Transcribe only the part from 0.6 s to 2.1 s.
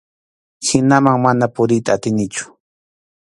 Hinaman mana puriyta